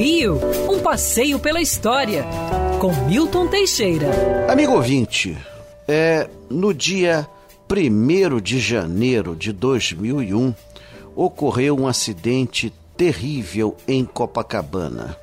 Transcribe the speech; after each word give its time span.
Rio, 0.00 0.40
um 0.66 0.80
passeio 0.80 1.38
pela 1.38 1.60
história, 1.60 2.24
com 2.80 2.90
Milton 3.04 3.48
Teixeira. 3.48 4.50
Amigo 4.50 4.72
ouvinte, 4.72 5.36
é, 5.86 6.26
no 6.48 6.72
dia 6.72 7.28
1 7.70 8.40
de 8.40 8.58
janeiro 8.58 9.36
de 9.36 9.52
2001, 9.52 10.54
ocorreu 11.14 11.78
um 11.78 11.86
acidente 11.86 12.72
terrível 12.96 13.76
em 13.86 14.02
Copacabana. 14.02 15.18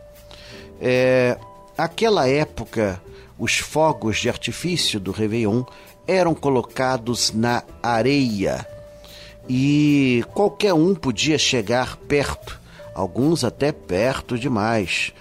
É, 0.80 1.40
aquela 1.76 2.30
época, 2.30 3.02
os 3.40 3.58
fogos 3.58 4.18
de 4.18 4.30
artifício 4.30 5.00
do 5.00 5.10
Réveillon 5.10 5.64
eram 6.08 6.36
colocados 6.36 7.34
na 7.34 7.64
areia 7.82 8.64
e 9.50 10.24
qualquer 10.36 10.76
um 10.76 10.94
podia 10.94 11.40
chegar 11.40 11.98
perto, 11.98 12.67
alguns 12.98 13.44
até 13.44 13.72
perto 13.72 14.38
demais. 14.38 15.14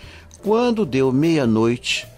Quando 0.42 0.86
deu 0.86 1.12
meia-noite, 1.12 2.08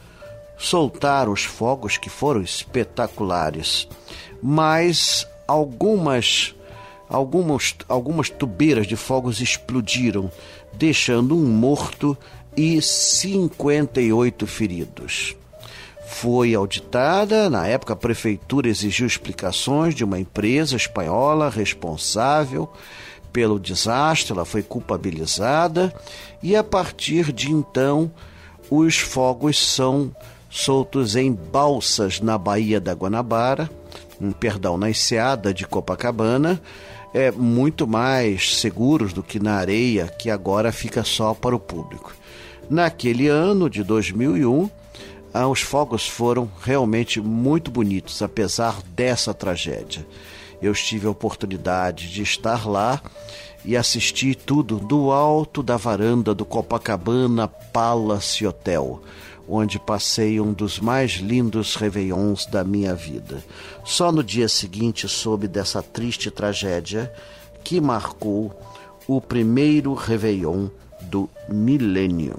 soltaram 0.56 1.32
os 1.32 1.42
fogos 1.42 1.96
que 1.96 2.09
foram 2.09 2.41
espetaculares, 2.41 3.88
mas 4.41 5.27
algumas 5.46 6.55
algumas 7.09 7.74
algumas 7.88 8.30
tubeiras 8.30 8.87
de 8.87 8.95
fogos 8.95 9.41
explodiram, 9.41 10.30
deixando 10.74 11.34
um 11.34 11.46
morto 11.46 12.16
e 12.56 12.80
58 12.80 14.46
feridos 14.46 15.34
foi 16.09 16.54
auditada. 16.54 17.51
Na 17.51 17.66
época, 17.66 17.93
a 17.93 17.96
prefeitura 17.96 18.66
exigiu 18.66 19.06
explicações 19.06 19.95
de 19.95 20.02
uma 20.02 20.18
empresa 20.18 20.74
espanhola 20.74 21.51
responsável 21.51 22.73
pelo 23.32 23.59
desastre. 23.59 24.32
Ela 24.32 24.45
foi 24.45 24.62
culpabilizada 24.62 25.92
e, 26.42 26.55
a 26.56 26.64
partir 26.64 27.32
de 27.32 27.51
então, 27.51 28.10
os 28.70 28.98
fogos 28.98 29.59
são 29.59 30.15
soltos 30.51 31.16
em 31.16 31.32
balsas 31.32 32.21
na 32.21 32.38
Baía 32.38 32.80
da 32.80 32.93
Guanabara, 32.93 33.71
um, 34.21 34.32
perdão, 34.32 34.76
na 34.76 34.90
Enseada 34.90 35.52
de 35.52 35.66
Copacabana, 35.66 36.60
é 37.15 37.30
muito 37.30 37.87
mais 37.87 38.59
seguros 38.59 39.12
do 39.12 39.23
que 39.23 39.38
na 39.38 39.54
areia, 39.54 40.06
que 40.06 40.30
agora 40.30 40.73
fica 40.73 41.04
só 41.04 41.34
para 41.34 41.56
o 41.56 41.60
público. 41.60 42.15
Naquele 42.68 43.29
ano 43.29 43.71
de 43.71 43.82
2001, 43.82 44.68
ah, 45.32 45.49
os 45.49 45.60
fogos 45.60 46.06
foram 46.06 46.51
realmente 46.62 47.21
muito 47.21 47.71
bonitos, 47.71 48.21
apesar 48.23 48.82
dessa 48.95 49.32
tragédia. 49.32 50.06
Eu 50.60 50.73
tive 50.74 51.06
a 51.06 51.10
oportunidade 51.10 52.10
de 52.10 52.23
estar 52.23 52.68
lá 52.68 53.01
e 53.64 53.76
assistir 53.76 54.34
tudo 54.34 54.78
do 54.78 55.10
alto 55.10 55.62
da 55.62 55.76
varanda 55.76 56.34
do 56.34 56.45
Copacabana 56.45 57.48
Palace 57.48 58.46
Hotel, 58.46 59.00
onde 59.48 59.78
passei 59.78 60.40
um 60.40 60.52
dos 60.52 60.78
mais 60.78 61.12
lindos 61.12 61.74
réveillons 61.74 62.46
da 62.46 62.65
minha 62.65 62.95
vida. 62.95 63.42
Só 63.84 64.12
no 64.12 64.22
dia 64.22 64.48
seguinte 64.48 65.09
soube 65.09 65.48
dessa 65.48 65.82
triste 65.82 66.31
tragédia 66.31 67.12
que 67.62 67.81
marcou 67.81 68.53
o 69.06 69.20
primeiro 69.20 69.94
réveillon 69.94 70.69
do 71.03 71.28
milênio. 71.48 72.38